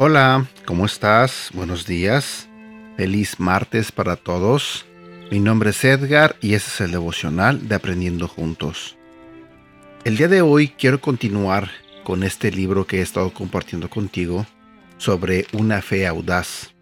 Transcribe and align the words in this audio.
Hola, 0.00 0.46
¿cómo 0.64 0.86
estás? 0.86 1.50
Buenos 1.52 1.86
días. 1.86 2.48
Feliz 2.96 3.38
martes 3.38 3.92
para 3.92 4.16
todos. 4.16 4.86
Mi 5.30 5.38
nombre 5.38 5.70
es 5.70 5.84
Edgar 5.84 6.36
y 6.40 6.54
este 6.54 6.70
es 6.70 6.80
el 6.80 6.92
devocional 6.92 7.68
de 7.68 7.74
Aprendiendo 7.74 8.26
Juntos. 8.26 8.96
El 10.04 10.16
día 10.16 10.28
de 10.28 10.40
hoy 10.40 10.68
quiero 10.68 11.00
continuar 11.00 11.70
con 12.04 12.22
este 12.22 12.50
libro 12.50 12.86
que 12.86 12.98
he 12.98 13.02
estado 13.02 13.32
compartiendo 13.34 13.90
contigo 13.90 14.46
sobre 14.98 15.46
una 15.52 15.80
fe 15.80 16.06
audaz. 16.06 16.74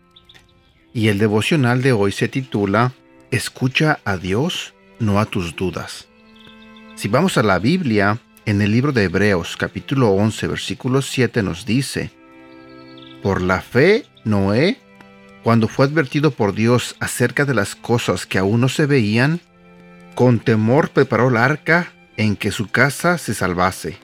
Y 0.92 1.08
el 1.08 1.18
devocional 1.18 1.82
de 1.82 1.92
hoy 1.92 2.10
se 2.12 2.28
titula 2.28 2.92
Escucha 3.30 4.00
a 4.04 4.16
Dios, 4.16 4.74
no 4.98 5.20
a 5.20 5.26
tus 5.26 5.54
dudas. 5.54 6.08
Si 6.96 7.08
vamos 7.08 7.36
a 7.36 7.42
la 7.42 7.58
Biblia, 7.58 8.18
en 8.46 8.62
el 8.62 8.72
libro 8.72 8.92
de 8.92 9.04
Hebreos 9.04 9.56
capítulo 9.56 10.10
11 10.10 10.46
versículo 10.46 11.02
7 11.02 11.42
nos 11.42 11.66
dice, 11.66 12.10
Por 13.22 13.42
la 13.42 13.60
fe, 13.60 14.06
Noé, 14.24 14.78
cuando 15.42 15.68
fue 15.68 15.86
advertido 15.86 16.30
por 16.30 16.54
Dios 16.54 16.96
acerca 16.98 17.44
de 17.44 17.54
las 17.54 17.74
cosas 17.74 18.24
que 18.24 18.38
aún 18.38 18.60
no 18.60 18.68
se 18.68 18.86
veían, 18.86 19.40
con 20.14 20.38
temor 20.38 20.90
preparó 20.90 21.28
el 21.28 21.36
arca 21.36 21.92
en 22.16 22.36
que 22.36 22.50
su 22.50 22.68
casa 22.68 23.18
se 23.18 23.34
salvase, 23.34 23.98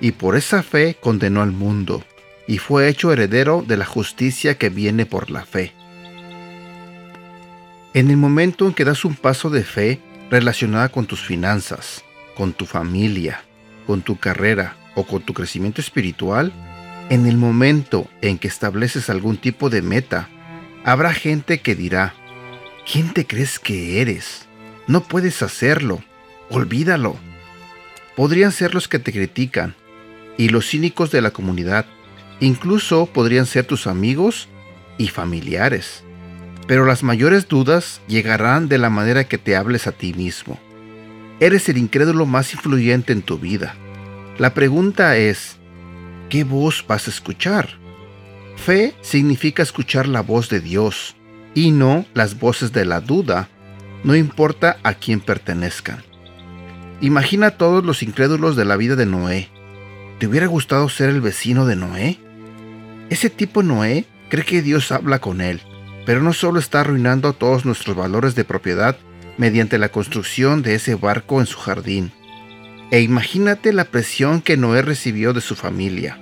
y 0.00 0.12
por 0.12 0.36
esa 0.36 0.62
fe 0.62 0.96
condenó 1.00 1.42
al 1.42 1.50
mundo, 1.50 2.04
y 2.50 2.58
fue 2.58 2.88
hecho 2.88 3.12
heredero 3.12 3.64
de 3.64 3.76
la 3.76 3.86
justicia 3.86 4.58
que 4.58 4.70
viene 4.70 5.06
por 5.06 5.30
la 5.30 5.44
fe. 5.44 5.72
En 7.94 8.10
el 8.10 8.16
momento 8.16 8.66
en 8.66 8.74
que 8.74 8.84
das 8.84 9.04
un 9.04 9.14
paso 9.14 9.50
de 9.50 9.62
fe 9.62 10.00
relacionada 10.32 10.88
con 10.88 11.06
tus 11.06 11.20
finanzas, 11.22 12.04
con 12.34 12.52
tu 12.52 12.66
familia, 12.66 13.44
con 13.86 14.02
tu 14.02 14.18
carrera 14.18 14.76
o 14.96 15.06
con 15.06 15.22
tu 15.22 15.32
crecimiento 15.32 15.80
espiritual, 15.80 16.52
en 17.08 17.26
el 17.26 17.36
momento 17.36 18.10
en 18.20 18.36
que 18.36 18.48
estableces 18.48 19.08
algún 19.10 19.36
tipo 19.36 19.70
de 19.70 19.82
meta, 19.82 20.28
habrá 20.84 21.14
gente 21.14 21.60
que 21.60 21.76
dirá, 21.76 22.14
¿quién 22.90 23.12
te 23.12 23.28
crees 23.28 23.60
que 23.60 24.00
eres? 24.00 24.48
No 24.88 25.04
puedes 25.04 25.40
hacerlo, 25.42 26.02
olvídalo 26.50 27.16
podrían 28.20 28.52
ser 28.52 28.74
los 28.74 28.86
que 28.86 28.98
te 28.98 29.12
critican 29.12 29.74
y 30.36 30.50
los 30.50 30.68
cínicos 30.68 31.10
de 31.10 31.22
la 31.22 31.30
comunidad. 31.30 31.86
Incluso 32.40 33.06
podrían 33.06 33.46
ser 33.46 33.66
tus 33.66 33.86
amigos 33.86 34.48
y 34.98 35.08
familiares. 35.08 36.02
Pero 36.66 36.84
las 36.84 37.02
mayores 37.02 37.48
dudas 37.48 38.00
llegarán 38.08 38.68
de 38.68 38.78
la 38.78 38.90
manera 38.90 39.24
que 39.24 39.38
te 39.38 39.56
hables 39.56 39.86
a 39.86 39.92
ti 39.92 40.14
mismo. 40.14 40.58
Eres 41.40 41.68
el 41.68 41.78
incrédulo 41.78 42.26
más 42.26 42.52
influyente 42.52 43.12
en 43.12 43.22
tu 43.22 43.38
vida. 43.38 43.74
La 44.38 44.54
pregunta 44.54 45.16
es, 45.16 45.56
¿qué 46.28 46.44
voz 46.44 46.84
vas 46.86 47.06
a 47.06 47.10
escuchar? 47.10 47.78
Fe 48.56 48.94
significa 49.00 49.62
escuchar 49.62 50.06
la 50.06 50.20
voz 50.20 50.48
de 50.48 50.60
Dios 50.60 51.16
y 51.54 51.72
no 51.72 52.04
las 52.14 52.38
voces 52.38 52.72
de 52.72 52.84
la 52.84 53.00
duda, 53.00 53.48
no 54.04 54.14
importa 54.14 54.78
a 54.82 54.94
quién 54.94 55.20
pertenezcan. 55.20 56.02
Imagina 57.00 57.48
a 57.48 57.56
todos 57.56 57.84
los 57.84 58.02
incrédulos 58.02 58.56
de 58.56 58.66
la 58.66 58.76
vida 58.76 58.96
de 58.96 59.06
Noé. 59.06 59.48
¿Te 60.18 60.26
hubiera 60.26 60.46
gustado 60.46 60.88
ser 60.90 61.08
el 61.08 61.22
vecino 61.22 61.64
de 61.64 61.76
Noé? 61.76 62.18
Ese 63.10 63.28
tipo 63.28 63.64
Noé 63.64 64.04
cree 64.28 64.44
que 64.44 64.62
Dios 64.62 64.92
habla 64.92 65.18
con 65.18 65.40
él, 65.40 65.60
pero 66.06 66.22
no 66.22 66.32
solo 66.32 66.60
está 66.60 66.80
arruinando 66.80 67.32
todos 67.32 67.64
nuestros 67.64 67.96
valores 67.96 68.36
de 68.36 68.44
propiedad 68.44 68.96
mediante 69.36 69.78
la 69.78 69.88
construcción 69.88 70.62
de 70.62 70.76
ese 70.76 70.94
barco 70.94 71.40
en 71.40 71.46
su 71.46 71.58
jardín. 71.58 72.12
E 72.92 73.00
imagínate 73.00 73.72
la 73.72 73.84
presión 73.84 74.40
que 74.40 74.56
Noé 74.56 74.82
recibió 74.82 75.32
de 75.32 75.40
su 75.40 75.56
familia. 75.56 76.18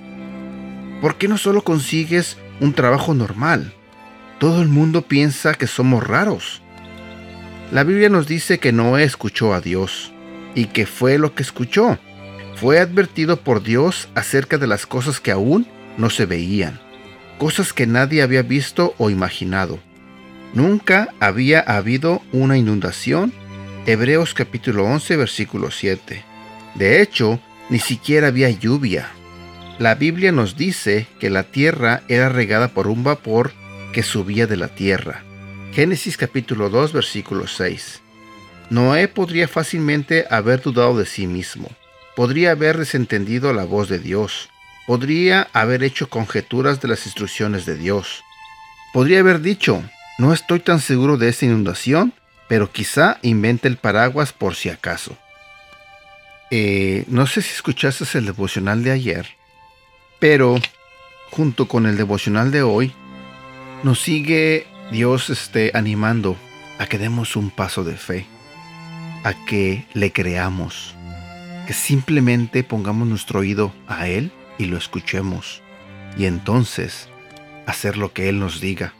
¿Por 1.02 1.16
qué 1.16 1.28
no 1.28 1.36
solo 1.36 1.62
consigues 1.62 2.38
un 2.58 2.72
trabajo 2.72 3.12
normal? 3.12 3.74
Todo 4.38 4.62
el 4.62 4.68
mundo 4.68 5.02
piensa 5.02 5.54
que 5.54 5.66
somos 5.66 6.06
raros. 6.06 6.62
La 7.70 7.84
Biblia 7.84 8.08
nos 8.08 8.26
dice 8.26 8.58
que 8.58 8.72
Noé 8.72 9.04
escuchó 9.04 9.52
a 9.52 9.60
Dios. 9.60 10.12
¿Y 10.54 10.66
qué 10.66 10.86
fue 10.86 11.18
lo 11.18 11.34
que 11.34 11.42
escuchó? 11.42 11.98
Fue 12.56 12.78
advertido 12.80 13.40
por 13.40 13.62
Dios 13.62 14.08
acerca 14.14 14.56
de 14.56 14.66
las 14.66 14.86
cosas 14.86 15.20
que 15.20 15.30
aún 15.32 15.66
no 15.98 16.08
se 16.08 16.24
veían, 16.24 16.80
cosas 17.38 17.74
que 17.74 17.86
nadie 17.86 18.22
había 18.22 18.42
visto 18.42 18.94
o 18.96 19.10
imaginado. 19.10 19.78
Nunca 20.54 21.12
había 21.20 21.60
habido 21.60 22.22
una 22.32 22.56
inundación. 22.56 23.34
Hebreos 23.84 24.32
capítulo 24.32 24.84
11 24.84 25.16
versículo 25.16 25.70
7. 25.70 26.24
De 26.76 27.02
hecho, 27.02 27.40
ni 27.68 27.80
siquiera 27.80 28.28
había 28.28 28.48
lluvia. 28.48 29.08
La 29.78 29.94
Biblia 29.94 30.32
nos 30.32 30.56
dice 30.56 31.06
que 31.20 31.30
la 31.30 31.44
tierra 31.44 32.02
era 32.08 32.28
regada 32.28 32.68
por 32.68 32.86
un 32.86 33.04
vapor 33.04 33.52
que 33.92 34.02
subía 34.02 34.46
de 34.46 34.56
la 34.56 34.68
tierra. 34.68 35.22
Génesis 35.72 36.16
capítulo 36.16 36.70
2 36.70 36.92
versículo 36.92 37.46
6. 37.46 38.02
Noé 38.70 39.08
podría 39.08 39.48
fácilmente 39.48 40.26
haber 40.30 40.60
dudado 40.62 40.98
de 40.98 41.06
sí 41.06 41.26
mismo, 41.26 41.70
podría 42.16 42.52
haber 42.52 42.76
desentendido 42.76 43.52
la 43.52 43.64
voz 43.64 43.88
de 43.88 43.98
Dios, 43.98 44.50
podría 44.88 45.48
haber 45.52 45.84
hecho 45.84 46.08
conjeturas 46.08 46.80
de 46.80 46.88
las 46.88 47.04
instrucciones 47.04 47.66
de 47.66 47.76
Dios, 47.76 48.24
podría 48.94 49.20
haber 49.20 49.42
dicho, 49.42 49.84
no 50.16 50.32
estoy 50.32 50.60
tan 50.60 50.80
seguro 50.80 51.18
de 51.18 51.28
esta 51.28 51.44
inundación, 51.44 52.14
pero 52.48 52.72
quizá 52.72 53.18
invente 53.20 53.68
el 53.68 53.76
paraguas 53.76 54.32
por 54.32 54.54
si 54.54 54.70
acaso. 54.70 55.14
Eh, 56.50 57.04
no 57.06 57.26
sé 57.26 57.42
si 57.42 57.52
escuchaste 57.52 58.06
el 58.16 58.24
devocional 58.24 58.82
de 58.82 58.92
ayer, 58.92 59.26
pero 60.20 60.58
junto 61.32 61.68
con 61.68 61.84
el 61.84 61.98
devocional 61.98 62.50
de 62.50 62.62
hoy, 62.62 62.94
nos 63.82 64.00
sigue 64.00 64.66
Dios 64.90 65.28
este, 65.28 65.70
animando 65.74 66.34
a 66.78 66.86
que 66.86 66.96
demos 66.96 67.36
un 67.36 67.50
paso 67.50 67.84
de 67.84 67.98
fe 67.98 68.26
a 69.22 69.34
que 69.44 69.84
le 69.92 70.12
creamos, 70.12 70.94
que 71.66 71.74
simplemente 71.74 72.64
pongamos 72.64 73.06
nuestro 73.06 73.40
oído 73.40 73.74
a 73.86 74.08
Él 74.08 74.32
y 74.58 74.66
lo 74.66 74.76
escuchemos, 74.76 75.62
y 76.16 76.26
entonces 76.26 77.08
hacer 77.66 77.96
lo 77.96 78.12
que 78.12 78.28
Él 78.28 78.40
nos 78.40 78.60
diga. 78.60 78.94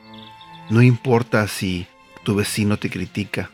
No 0.71 0.83
importa 0.83 1.49
si 1.49 1.87
tu 2.23 2.35
vecino 2.35 2.79
te 2.79 2.91
critica, 2.91 3.51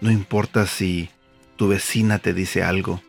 no 0.00 0.10
importa 0.10 0.66
si 0.66 1.10
tu 1.56 1.68
vecina 1.68 2.18
te 2.18 2.32
dice 2.32 2.62
algo. 2.62 3.02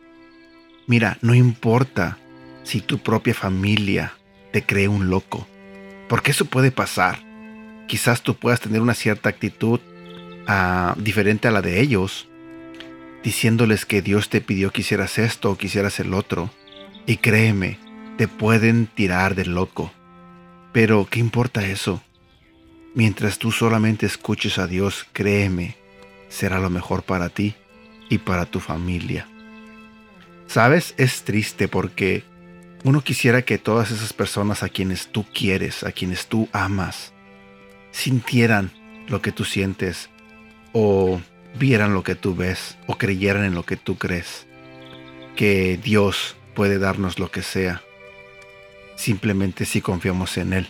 Mira, 0.86 1.18
no 1.22 1.34
importa 1.34 2.18
si 2.64 2.80
tu 2.80 2.98
propia 2.98 3.34
familia 3.34 4.14
te 4.52 4.64
cree 4.64 4.88
un 4.88 5.10
loco, 5.10 5.46
porque 6.08 6.32
eso 6.32 6.44
puede 6.46 6.70
pasar. 6.70 7.22
Quizás 7.86 8.22
tú 8.22 8.36
puedas 8.36 8.60
tener 8.60 8.80
una 8.80 8.94
cierta 8.94 9.28
actitud 9.28 9.80
ah, 10.46 10.94
diferente 10.98 11.48
a 11.48 11.50
la 11.50 11.62
de 11.62 11.80
ellos, 11.80 12.28
diciéndoles 13.22 13.86
que 13.86 14.02
Dios 14.02 14.28
te 14.28 14.40
pidió 14.40 14.70
que 14.70 14.80
hicieras 14.80 15.18
esto 15.18 15.50
o 15.50 15.58
que 15.58 15.66
hicieras 15.66 16.00
el 16.00 16.14
otro. 16.14 16.50
Y 17.06 17.16
créeme, 17.16 17.78
te 18.16 18.28
pueden 18.28 18.86
tirar 18.86 19.34
de 19.34 19.46
loco. 19.46 19.92
Pero, 20.72 21.06
¿qué 21.10 21.20
importa 21.20 21.66
eso? 21.66 22.02
Mientras 22.94 23.38
tú 23.38 23.52
solamente 23.52 24.06
escuches 24.06 24.58
a 24.58 24.66
Dios, 24.66 25.06
créeme, 25.12 25.76
será 26.28 26.60
lo 26.60 26.70
mejor 26.70 27.02
para 27.02 27.28
ti 27.28 27.54
y 28.08 28.18
para 28.18 28.46
tu 28.46 28.60
familia. 28.60 29.26
Sabes, 30.46 30.94
es 30.98 31.22
triste 31.22 31.68
porque 31.68 32.24
uno 32.84 33.02
quisiera 33.02 33.42
que 33.42 33.58
todas 33.58 33.90
esas 33.90 34.12
personas 34.12 34.62
a 34.62 34.68
quienes 34.68 35.08
tú 35.08 35.24
quieres, 35.32 35.84
a 35.84 35.92
quienes 35.92 36.26
tú 36.26 36.48
amas, 36.52 37.12
sintieran 37.92 38.70
lo 39.08 39.22
que 39.22 39.32
tú 39.32 39.44
sientes 39.44 40.10
o 40.72 41.20
vieran 41.58 41.94
lo 41.94 42.02
que 42.02 42.14
tú 42.14 42.34
ves 42.34 42.76
o 42.86 42.96
creyeran 42.98 43.44
en 43.44 43.54
lo 43.54 43.64
que 43.64 43.76
tú 43.76 43.96
crees. 43.96 44.46
Que 45.36 45.78
Dios 45.82 46.36
puede 46.54 46.78
darnos 46.78 47.18
lo 47.18 47.30
que 47.30 47.42
sea. 47.42 47.82
Simplemente 49.02 49.64
si 49.64 49.80
confiamos 49.80 50.38
en 50.38 50.52
Él. 50.52 50.68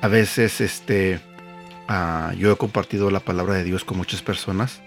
A 0.00 0.06
veces 0.06 0.60
este, 0.60 1.18
ah, 1.88 2.32
yo 2.38 2.52
he 2.52 2.56
compartido 2.56 3.10
la 3.10 3.18
palabra 3.18 3.54
de 3.54 3.64
Dios 3.64 3.82
con 3.82 3.96
muchas 3.96 4.22
personas. 4.22 4.80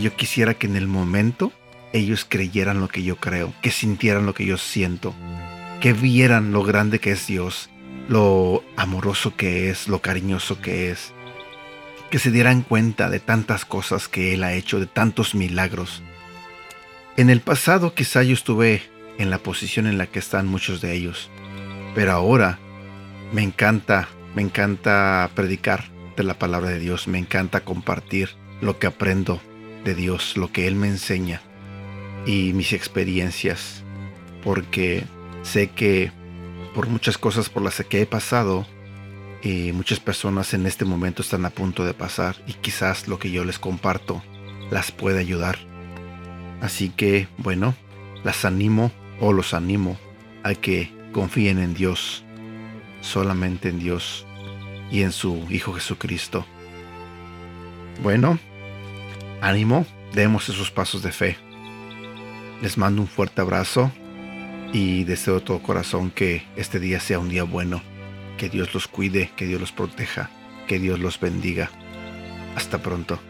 Yo 0.00 0.16
quisiera 0.16 0.54
que 0.54 0.66
en 0.66 0.74
el 0.74 0.86
momento 0.86 1.52
ellos 1.92 2.24
creyeran 2.26 2.80
lo 2.80 2.88
que 2.88 3.02
yo 3.02 3.16
creo, 3.16 3.52
que 3.60 3.70
sintieran 3.70 4.24
lo 4.24 4.32
que 4.32 4.46
yo 4.46 4.56
siento, 4.56 5.14
que 5.82 5.92
vieran 5.92 6.50
lo 6.50 6.62
grande 6.62 6.98
que 6.98 7.10
es 7.10 7.26
Dios, 7.26 7.68
lo 8.08 8.64
amoroso 8.78 9.36
que 9.36 9.68
es, 9.68 9.86
lo 9.86 10.00
cariñoso 10.00 10.62
que 10.62 10.90
es, 10.90 11.12
que 12.08 12.18
se 12.18 12.30
dieran 12.30 12.62
cuenta 12.62 13.10
de 13.10 13.20
tantas 13.20 13.66
cosas 13.66 14.08
que 14.08 14.32
Él 14.32 14.44
ha 14.44 14.54
hecho, 14.54 14.80
de 14.80 14.86
tantos 14.86 15.34
milagros. 15.34 16.02
En 17.18 17.28
el 17.28 17.42
pasado 17.42 17.92
quizá 17.92 18.22
yo 18.22 18.32
estuve 18.32 18.94
en 19.18 19.30
la 19.30 19.38
posición 19.38 19.86
en 19.86 19.98
la 19.98 20.06
que 20.06 20.18
están 20.18 20.46
muchos 20.46 20.80
de 20.80 20.94
ellos, 20.94 21.30
pero 21.94 22.12
ahora 22.12 22.58
Me 23.32 23.42
encanta, 23.42 24.08
me 24.36 24.42
encanta 24.42 25.28
predicar 25.34 25.90
de 26.16 26.22
la 26.22 26.38
palabra 26.38 26.70
de 26.70 26.78
Dios, 26.78 27.08
me 27.08 27.18
encanta 27.18 27.64
compartir 27.64 28.30
lo 28.60 28.78
que 28.78 28.86
aprendo 28.86 29.40
de 29.84 29.96
Dios, 29.96 30.36
lo 30.36 30.52
que 30.52 30.68
Él 30.68 30.76
me 30.76 30.86
enseña 30.86 31.40
y 32.26 32.52
mis 32.52 32.72
experiencias, 32.72 33.82
porque 34.44 35.04
sé 35.42 35.70
que 35.70 36.12
por 36.74 36.86
muchas 36.86 37.18
cosas 37.18 37.48
por 37.48 37.62
las 37.62 37.82
que 37.82 38.02
he 38.02 38.06
pasado, 38.06 38.66
y 39.44 39.72
muchas 39.72 40.00
personas 40.00 40.54
en 40.54 40.66
este 40.66 40.86
momento 40.86 41.20
están 41.20 41.44
a 41.44 41.50
punto 41.50 41.84
de 41.84 41.92
pasar 41.92 42.36
y 42.46 42.54
quizás 42.54 43.08
lo 43.08 43.18
que 43.18 43.30
yo 43.30 43.44
les 43.44 43.58
comparto 43.58 44.22
las 44.70 44.90
puede 44.90 45.20
ayudar. 45.20 45.58
Así 46.62 46.88
que, 46.88 47.28
bueno, 47.36 47.74
las 48.24 48.46
animo 48.46 48.90
o 49.20 49.34
los 49.34 49.52
animo 49.52 49.98
a 50.44 50.54
que 50.54 50.90
confíen 51.14 51.60
en 51.60 51.74
Dios, 51.74 52.24
solamente 53.00 53.68
en 53.68 53.78
Dios 53.78 54.26
y 54.90 55.02
en 55.02 55.12
su 55.12 55.46
Hijo 55.48 55.72
Jesucristo. 55.72 56.44
Bueno, 58.02 58.38
ánimo, 59.40 59.86
demos 60.12 60.48
esos 60.48 60.72
pasos 60.72 61.02
de 61.02 61.12
fe. 61.12 61.38
Les 62.60 62.76
mando 62.76 63.00
un 63.00 63.08
fuerte 63.08 63.40
abrazo 63.40 63.92
y 64.72 65.04
deseo 65.04 65.36
de 65.36 65.40
todo 65.42 65.62
corazón 65.62 66.10
que 66.10 66.42
este 66.56 66.80
día 66.80 66.98
sea 66.98 67.20
un 67.20 67.28
día 67.28 67.44
bueno. 67.44 67.80
Que 68.36 68.50
Dios 68.50 68.74
los 68.74 68.88
cuide, 68.88 69.30
que 69.36 69.46
Dios 69.46 69.60
los 69.60 69.70
proteja, 69.70 70.30
que 70.66 70.80
Dios 70.80 70.98
los 70.98 71.20
bendiga. 71.20 71.70
Hasta 72.56 72.82
pronto. 72.82 73.20